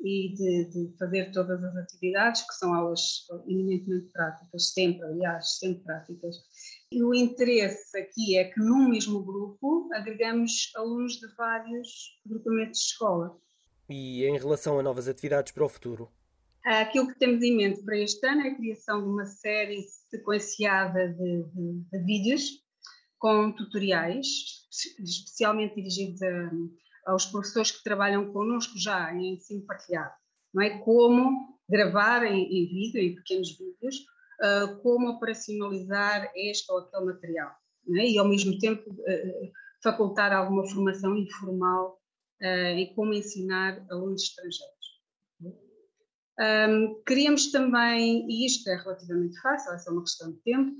e 0.04 0.34
de, 0.34 0.64
de, 0.70 0.96
fazer 0.98 1.30
todas 1.32 1.62
as 1.62 1.76
atividades, 1.76 2.42
que 2.42 2.54
são 2.54 2.74
aulas 2.74 3.24
eminentemente 3.46 4.12
práticas, 4.12 4.72
sempre, 4.72 5.06
aliás, 5.06 5.58
sempre 5.58 5.84
práticas. 5.84 6.36
E 6.90 7.02
o 7.02 7.14
interesse 7.14 7.96
aqui 7.98 8.36
é 8.36 8.44
que 8.44 8.60
num 8.60 8.88
mesmo 8.88 9.22
grupo 9.22 9.88
agregamos 9.94 10.72
alunos 10.74 11.14
de 11.14 11.32
vários 11.36 12.18
grupamentos 12.26 12.80
de 12.80 12.86
escola. 12.86 13.38
E 13.88 14.24
em 14.24 14.36
relação 14.36 14.78
a 14.78 14.82
novas 14.82 15.08
atividades 15.08 15.52
para 15.52 15.64
o 15.64 15.68
futuro? 15.68 16.10
Aquilo 16.64 17.08
que 17.08 17.18
temos 17.18 17.42
em 17.42 17.56
mente 17.56 17.82
para 17.82 17.98
este 17.98 18.24
ano 18.26 18.42
é 18.42 18.48
a 18.48 18.54
criação 18.54 19.02
de 19.02 19.08
uma 19.08 19.26
série 19.26 19.82
sequenciada 20.10 21.08
de, 21.08 21.44
de, 21.44 21.84
de 21.90 21.98
vídeos 22.04 22.62
com 23.18 23.52
tutoriais, 23.52 24.26
especialmente 24.98 25.76
dirigidos 25.76 26.22
a, 26.22 26.50
aos 27.06 27.26
professores 27.26 27.70
que 27.70 27.82
trabalham 27.82 28.32
connosco 28.32 28.78
já 28.78 29.12
em 29.14 29.34
ensino 29.34 29.66
partilhado, 29.66 30.14
não 30.52 30.62
é? 30.62 30.78
Como 30.78 31.58
gravar 31.68 32.24
em, 32.24 32.42
em 32.44 32.66
vídeo, 32.68 33.00
em 33.00 33.14
pequenos 33.14 33.56
vídeos, 33.56 33.96
uh, 34.40 34.80
como 34.82 35.10
operacionalizar 35.10 36.30
este 36.34 36.70
ou 36.70 36.78
aquele 36.78 37.06
material, 37.06 37.50
é? 37.96 38.08
E 38.08 38.18
ao 38.18 38.28
mesmo 38.28 38.58
tempo 38.58 38.90
uh, 38.90 39.52
facultar 39.82 40.32
alguma 40.32 40.66
formação 40.68 41.16
informal 41.16 41.98
uh, 42.42 42.76
em 42.76 42.94
como 42.94 43.12
ensinar 43.12 43.84
alunos 43.90 44.22
estrangeiros. 44.22 44.82
Um, 46.40 47.02
queríamos 47.06 47.50
também, 47.50 48.26
e 48.28 48.46
isto 48.46 48.68
é 48.68 48.76
relativamente 48.76 49.38
fácil, 49.40 49.72
é 49.72 49.78
só 49.78 49.92
uma 49.92 50.02
questão 50.02 50.32
de 50.32 50.38
tempo, 50.38 50.72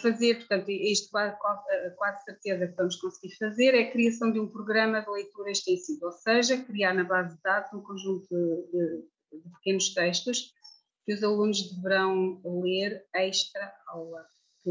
fazer, 0.00 0.36
portanto, 0.36 0.68
isto 0.70 1.10
quase, 1.10 2.24
certeza 2.24 2.66
que 2.66 2.76
vamos 2.76 2.96
conseguir 2.96 3.34
fazer, 3.36 3.74
é 3.74 3.82
a 3.82 3.90
criação 3.90 4.30
de 4.30 4.38
um 4.38 4.46
programa 4.46 5.00
de 5.00 5.10
leitura 5.10 5.50
extensiva, 5.50 6.06
ou 6.06 6.12
seja, 6.12 6.62
criar 6.64 6.94
na 6.94 7.04
base 7.04 7.36
de 7.36 7.42
dados 7.42 7.72
um 7.72 7.82
conjunto 7.82 8.28
de, 8.30 9.40
de 9.40 9.50
pequenos 9.50 9.94
textos 9.94 10.52
que 11.06 11.14
os 11.14 11.22
alunos 11.22 11.74
deverão 11.74 12.40
ler 12.44 13.04
extra 13.14 13.72
aula. 13.88 14.26
Que, 14.62 14.70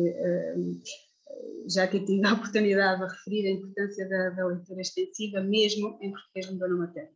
já 1.68 1.88
que 1.88 2.00
tive 2.00 2.26
a 2.26 2.34
oportunidade 2.34 3.02
de 3.02 3.14
referir 3.14 3.48
a 3.48 3.52
importância 3.52 4.08
da, 4.08 4.30
da 4.32 4.46
leitura 4.48 4.82
extensiva, 4.82 5.42
mesmo 5.42 5.98
em 6.02 6.12
português 6.12 6.48
de 6.48 6.58
dona 6.58 6.76
materna. 6.76 7.12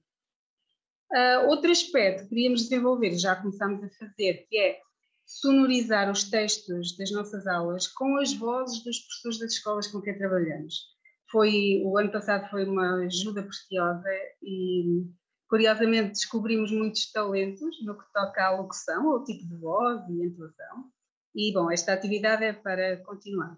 Uh, 1.12 1.50
outro 1.50 1.72
aspecto 1.72 2.24
que 2.24 2.30
queríamos 2.30 2.64
desenvolver, 2.64 3.18
já 3.18 3.36
começámos 3.36 3.84
a 3.84 3.90
fazer, 3.90 4.46
que 4.50 4.58
é 4.58 4.80
sonorizar 5.28 6.10
os 6.10 6.24
textos 6.24 6.96
das 6.96 7.12
nossas 7.12 7.46
aulas 7.46 7.86
com 7.86 8.18
as 8.18 8.34
vozes 8.34 8.82
dos 8.84 9.00
professores 9.00 9.40
das 9.40 9.54
escolas 9.54 9.88
com 9.88 10.02
quem 10.02 10.18
trabalhamos. 10.18 10.96
Foi, 11.30 11.82
o 11.84 11.98
ano 11.98 12.10
passado 12.10 12.50
foi 12.50 12.64
uma 12.64 13.04
ajuda 13.04 13.44
preciosa 13.44 14.10
e, 14.42 15.06
curiosamente, 15.50 16.12
descobrimos 16.12 16.72
muitos 16.72 17.12
talentos 17.12 17.84
no 17.84 17.98
que 17.98 18.06
toca 18.14 18.46
à 18.46 18.58
locução, 18.58 19.12
ao 19.12 19.26
tipo 19.26 19.46
de 19.46 19.56
voz 19.58 20.02
e 20.10 20.26
entoação. 20.26 20.86
E, 21.36 21.52
bom, 21.52 21.70
esta 21.70 21.92
atividade 21.92 22.46
é 22.46 22.54
para 22.54 22.98
continuar. 23.04 23.58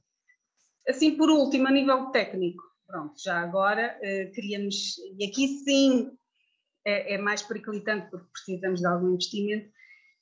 Assim, 0.88 1.16
por 1.16 1.30
último, 1.30 1.68
a 1.68 1.72
nível 1.72 2.08
técnico, 2.08 2.64
pronto, 2.88 3.14
já 3.24 3.40
agora 3.42 3.96
eh, 4.02 4.26
queríamos, 4.34 4.98
e 5.20 5.26
aqui 5.26 5.48
sim 5.64 6.12
é, 6.84 7.14
é 7.14 7.18
mais 7.20 7.44
periclitante 7.44 8.10
porque 8.10 8.28
precisamos 8.34 8.80
de 8.80 8.88
algum 8.88 9.14
investimento, 9.14 9.70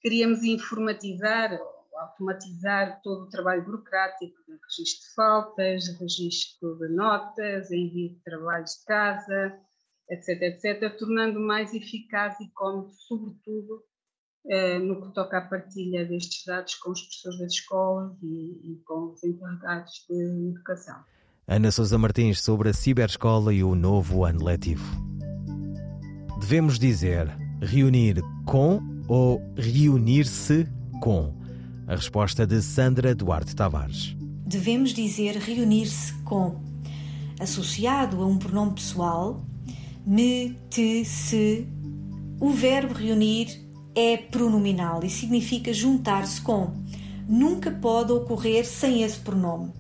queríamos 0.02 0.44
informatizar 0.44 1.60
automatizar 2.00 3.02
todo 3.02 3.24
o 3.24 3.30
trabalho 3.30 3.64
burocrático 3.64 4.36
registro 4.68 5.08
de 5.08 5.16
faltas, 5.16 5.88
registro 6.00 6.78
de 6.78 6.90
notas, 6.90 7.72
envio 7.72 8.10
de 8.10 8.20
trabalhos 8.24 8.72
de 8.72 8.86
casa, 8.86 9.60
etc, 10.10 10.42
etc, 10.42 10.98
tornando 10.98 11.40
mais 11.40 11.74
eficaz 11.74 12.40
e 12.40 12.50
cómodo, 12.52 12.92
sobretudo, 12.94 13.84
eh, 14.48 14.80
no 14.80 15.02
que 15.02 15.14
toca 15.14 15.38
à 15.38 15.42
partilha 15.42 16.06
destes 16.06 16.46
dados 16.46 16.76
com 16.76 16.92
os 16.92 17.02
professores 17.02 17.40
das 17.40 17.54
escolas 17.54 18.18
e, 18.22 18.74
e 18.74 18.82
com 18.86 19.12
os 19.12 19.24
encarregados 19.24 20.06
de 20.10 20.50
educação. 20.50 21.04
Ana 21.48 21.72
Sousa 21.72 21.98
Martins 21.98 22.42
sobre 22.42 22.70
a 22.70 22.74
ciberescola 22.74 23.54
e 23.54 23.64
o 23.64 23.74
novo 23.74 24.26
ano 24.26 24.44
letivo. 24.44 24.86
Devemos 26.40 26.78
dizer 26.78 27.28
reunir 27.62 28.22
com 28.46 28.97
ou 29.08 29.42
reunir-se 29.56 30.68
com? 31.02 31.34
A 31.88 31.96
resposta 31.96 32.46
de 32.46 32.62
Sandra 32.62 33.16
Duarte 33.16 33.56
Tavares. 33.56 34.16
Devemos 34.46 34.94
dizer 34.94 35.38
reunir-se 35.38 36.14
com, 36.24 36.62
associado 37.40 38.22
a 38.22 38.26
um 38.26 38.38
pronome 38.38 38.74
pessoal, 38.74 39.42
me, 40.06 40.58
te, 40.70 41.04
se. 41.06 41.68
O 42.40 42.52
verbo 42.52 42.94
reunir 42.94 43.68
é 43.96 44.16
pronominal 44.16 45.04
e 45.04 45.10
significa 45.10 45.74
juntar-se 45.74 46.40
com. 46.42 46.72
Nunca 47.28 47.72
pode 47.72 48.14
ocorrer 48.14 48.66
sem 48.66 49.04
esse 49.04 49.20
pronome. 49.20 49.72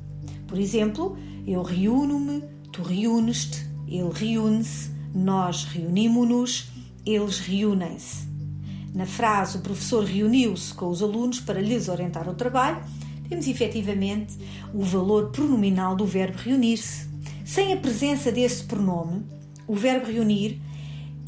Por 0.47 0.59
exemplo, 0.59 1.17
eu 1.45 1.61
reúno-me, 1.61 2.43
tu 2.73 2.81
reúnes-te, 2.81 3.65
ele 3.87 4.11
reúne-se, 4.11 4.91
nós 5.13 5.63
reunimos-nos, 5.63 6.69
eles 7.05 7.39
reúnem-se. 7.39 8.26
Na 8.97 9.05
frase, 9.05 9.59
o 9.59 9.61
professor 9.61 10.03
reuniu-se 10.03 10.73
com 10.73 10.87
os 10.87 11.03
alunos 11.03 11.39
para 11.39 11.61
lhes 11.61 11.87
orientar 11.87 12.27
o 12.27 12.33
trabalho, 12.33 12.83
temos 13.29 13.47
efetivamente 13.47 14.35
o 14.73 14.81
valor 14.81 15.29
pronominal 15.29 15.95
do 15.95 16.03
verbo 16.03 16.39
reunir-se. 16.39 17.07
Sem 17.45 17.73
a 17.73 17.77
presença 17.77 18.31
desse 18.31 18.63
pronome, 18.63 19.23
o 19.67 19.75
verbo 19.75 20.11
reunir 20.11 20.59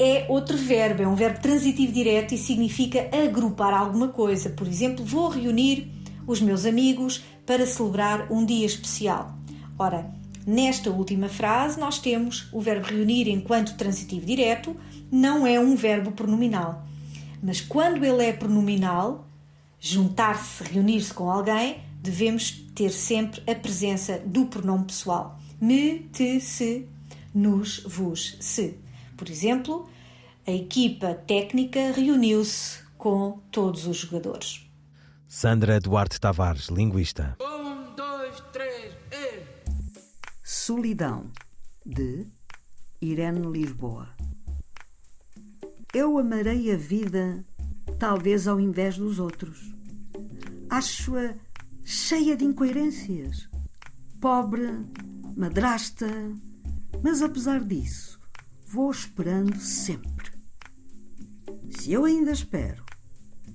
é 0.00 0.26
outro 0.28 0.56
verbo, 0.56 1.04
é 1.04 1.06
um 1.06 1.14
verbo 1.14 1.40
transitivo 1.40 1.92
direto 1.92 2.34
e 2.34 2.38
significa 2.38 3.08
agrupar 3.12 3.72
alguma 3.72 4.08
coisa. 4.08 4.50
Por 4.50 4.66
exemplo, 4.66 5.04
vou 5.04 5.28
reunir 5.28 5.92
os 6.26 6.40
meus 6.40 6.66
amigos 6.66 7.22
para 7.46 7.64
celebrar 7.66 8.32
um 8.32 8.44
dia 8.44 8.66
especial. 8.66 9.38
Ora, 9.78 10.10
nesta 10.44 10.90
última 10.90 11.28
frase, 11.28 11.78
nós 11.78 12.00
temos 12.00 12.48
o 12.52 12.60
verbo 12.60 12.88
reunir 12.88 13.28
enquanto 13.28 13.76
transitivo 13.76 14.26
direto, 14.26 14.74
não 15.08 15.46
é 15.46 15.60
um 15.60 15.76
verbo 15.76 16.10
pronominal. 16.10 16.89
Mas 17.42 17.60
quando 17.60 18.04
ele 18.04 18.24
é 18.24 18.32
pronominal, 18.32 19.26
juntar-se, 19.78 20.62
reunir-se 20.64 21.12
com 21.12 21.30
alguém, 21.30 21.82
devemos 22.00 22.50
ter 22.74 22.90
sempre 22.90 23.42
a 23.50 23.54
presença 23.54 24.18
do 24.18 24.46
pronome 24.46 24.86
pessoal. 24.86 25.38
Me, 25.60 26.00
te, 26.12 26.40
se, 26.40 26.88
nos, 27.34 27.82
vos, 27.84 28.36
se. 28.40 28.78
Por 29.16 29.28
exemplo, 29.28 29.88
a 30.46 30.50
equipa 30.50 31.14
técnica 31.14 31.92
reuniu-se 31.92 32.80
com 32.96 33.40
todos 33.50 33.86
os 33.86 33.96
jogadores. 33.98 34.66
Sandra 35.28 35.78
Duarte 35.78 36.20
Tavares, 36.20 36.66
linguista. 36.68 37.36
Um, 37.40 37.94
dois, 37.94 38.40
três, 38.52 38.94
e... 39.12 39.42
Solidão, 40.42 41.30
de 41.86 42.26
Irene 43.00 43.46
Lisboa. 43.46 44.08
Eu 45.92 46.16
amarei 46.18 46.72
a 46.72 46.76
vida, 46.76 47.44
talvez 47.98 48.46
ao 48.46 48.60
invés 48.60 48.96
dos 48.96 49.18
outros. 49.18 49.74
Acho-a 50.68 51.34
cheia 51.82 52.36
de 52.36 52.44
incoerências, 52.44 53.48
pobre, 54.20 54.68
madrasta, 55.36 56.06
mas 57.02 57.20
apesar 57.22 57.64
disso, 57.64 58.20
vou 58.68 58.88
esperando 58.88 59.58
sempre. 59.58 60.30
Se 61.70 61.92
eu 61.92 62.04
ainda 62.04 62.30
espero, 62.30 62.84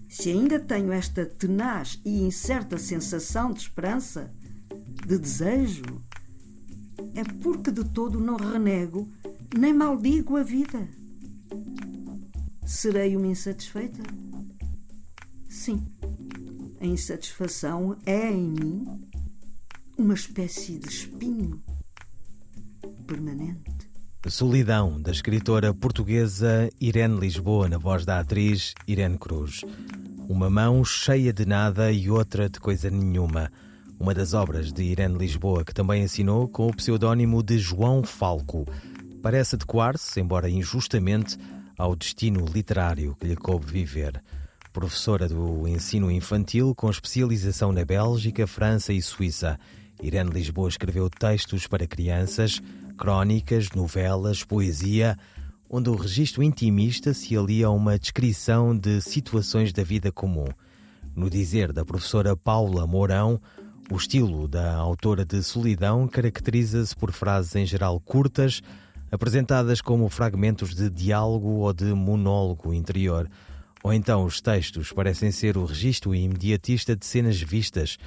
se 0.09 0.29
ainda 0.29 0.59
tenho 0.59 0.91
esta 0.91 1.25
tenaz 1.25 2.01
e 2.03 2.21
incerta 2.21 2.77
sensação 2.77 3.53
de 3.53 3.61
esperança, 3.61 4.33
de 5.07 5.17
desejo, 5.17 6.03
é 7.13 7.23
porque 7.41 7.71
de 7.71 7.85
todo 7.85 8.19
não 8.19 8.35
renego 8.35 9.09
nem 9.57 9.73
maldigo 9.73 10.35
a 10.35 10.43
vida. 10.43 10.85
Serei 12.65 13.15
uma 13.15 13.27
insatisfeita? 13.27 14.01
Sim. 15.47 15.85
A 16.81 16.85
insatisfação 16.85 17.95
é 18.05 18.31
em 18.31 18.41
mim 18.41 19.07
uma 19.95 20.15
espécie 20.15 20.79
de 20.79 20.87
espinho 20.89 21.61
permanente. 23.05 23.61
Solidão, 24.27 24.99
da 24.99 25.11
escritora 25.11 25.71
portuguesa 25.75 26.67
Irene 26.81 27.19
Lisboa, 27.19 27.69
na 27.69 27.77
voz 27.77 28.03
da 28.03 28.19
atriz 28.19 28.73
Irene 28.87 29.19
Cruz. 29.19 29.61
Uma 30.27 30.49
mão 30.49 30.83
cheia 30.83 31.31
de 31.31 31.45
nada 31.45 31.91
e 31.91 32.09
outra 32.09 32.49
de 32.49 32.59
coisa 32.59 32.89
nenhuma. 32.89 33.51
Uma 33.99 34.15
das 34.15 34.33
obras 34.33 34.73
de 34.73 34.81
Irene 34.81 35.19
Lisboa, 35.19 35.63
que 35.63 35.73
também 35.73 36.03
assinou 36.03 36.47
com 36.47 36.67
o 36.67 36.75
pseudónimo 36.75 37.43
de 37.43 37.59
João 37.59 38.03
Falco. 38.03 38.65
Parece 39.21 39.55
adequar-se, 39.55 40.19
embora 40.19 40.49
injustamente, 40.49 41.37
ao 41.77 41.95
destino 41.95 42.45
literário 42.45 43.15
que 43.19 43.27
lhe 43.27 43.35
coube 43.35 43.65
viver. 43.65 44.21
Professora 44.71 45.27
do 45.27 45.67
ensino 45.67 46.11
infantil 46.11 46.73
com 46.75 46.89
especialização 46.89 47.71
na 47.71 47.85
Bélgica, 47.85 48.45
França 48.45 48.91
e 48.91 49.01
Suíça, 49.01 49.59
Irene 50.01 50.31
Lisboa 50.31 50.69
escreveu 50.69 51.09
textos 51.09 51.67
para 51.67 51.87
crianças, 51.87 52.61
crónicas, 52.97 53.69
novelas, 53.71 54.43
poesia, 54.43 55.17
onde 55.69 55.89
o 55.89 55.95
registro 55.95 56.43
intimista 56.43 57.13
se 57.13 57.37
alia 57.37 57.67
a 57.67 57.71
uma 57.71 57.97
descrição 57.97 58.77
de 58.77 59.01
situações 59.01 59.71
da 59.71 59.83
vida 59.83 60.11
comum. 60.11 60.47
No 61.15 61.29
dizer 61.29 61.71
da 61.71 61.85
professora 61.85 62.35
Paula 62.35 62.85
Mourão, 62.85 63.39
o 63.89 63.95
estilo 63.95 64.47
da 64.47 64.75
autora 64.75 65.23
de 65.23 65.41
Solidão 65.43 66.07
caracteriza-se 66.07 66.95
por 66.95 67.11
frases 67.11 67.55
em 67.55 67.65
geral 67.65 67.99
curtas, 67.99 68.61
apresentadas 69.15 69.81
como 69.81 70.09
fragmentos 70.09 70.75
de 70.75 70.89
diálogo 70.89 71.49
ou 71.59 71.73
de 71.73 71.85
monólogo 71.85 72.73
interior. 72.73 73.29
Ou 73.83 73.93
então 73.93 74.25
os 74.25 74.41
textos 74.41 74.91
parecem 74.91 75.31
ser 75.31 75.57
o 75.57 75.65
registro 75.65 76.13
imediatista 76.13 76.95
de 76.95 77.05
cenas 77.05 77.41
vistas, 77.41 77.97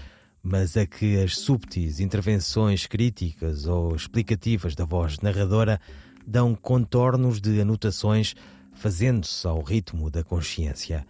mas 0.43 0.77
a 0.77 0.87
que 0.87 1.21
as 1.21 1.37
subtis 1.37 1.99
intervenções 1.99 2.87
críticas 2.87 3.67
ou 3.67 3.97
explicativas 3.97 4.75
da 4.75 4.85
voz 4.85 5.19
narradora 5.21 5.81
dão 6.27 6.55
contornos 6.55 7.41
de 7.41 7.61
anotações, 7.61 8.35
fazendo-se 8.75 9.47
ao 9.47 9.63
ritmo 9.63 10.11
da 10.11 10.23
consciência. 10.23 11.07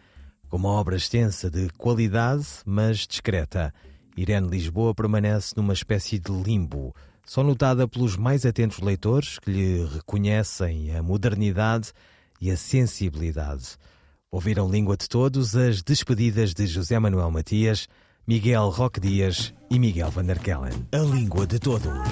Como 0.49 0.69
obra 0.69 0.97
extensa 0.97 1.51
de 1.51 1.69
qualidade, 1.71 2.47
mas 2.65 2.99
discreta, 2.99 3.75
Irene 4.17 4.49
Lisboa 4.49 4.95
permanece 4.95 5.55
numa 5.57 5.73
espécie 5.73 6.19
de 6.19 6.31
limbo, 6.31 6.95
só 7.29 7.45
notada 7.45 7.87
pelos 7.87 8.17
mais 8.17 8.47
atentos 8.47 8.79
leitores 8.79 9.39
que 9.39 9.51
lhe 9.51 9.85
reconhecem 9.85 10.97
a 10.97 11.03
modernidade 11.03 11.93
e 12.41 12.51
a 12.51 12.57
sensibilidade. 12.57 13.77
Ouviram 14.31 14.71
Língua 14.71 14.97
de 14.97 15.07
Todos 15.07 15.55
as 15.55 15.83
despedidas 15.83 16.55
de 16.55 16.67
José 16.67 16.99
Manuel 16.99 17.31
Matias, 17.31 17.87
Miguel 18.27 18.71
Roque 18.71 18.99
Dias 18.99 19.53
e 19.71 19.79
Miguel 19.79 20.11
Van 20.11 20.25
der 20.25 20.39
Kellen. 20.39 20.89
A 20.91 20.99
Língua 20.99 21.47
de 21.47 21.59
Todos. 21.59 22.09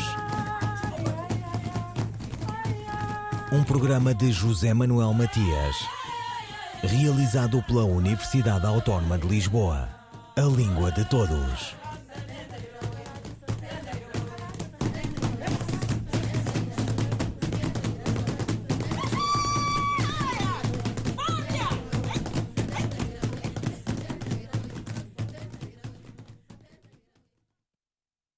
Um 3.50 3.64
programa 3.64 4.12
de 4.12 4.30
José 4.30 4.74
Manuel 4.74 5.14
Matias, 5.14 5.76
realizado 6.82 7.62
pela 7.62 7.84
Universidade 7.84 8.66
Autónoma 8.66 9.16
de 9.16 9.26
Lisboa. 9.26 9.88
A 10.36 10.42
Língua 10.42 10.92
de 10.92 11.06
Todos. 11.06 11.85